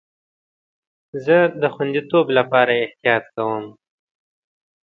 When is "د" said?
1.61-1.63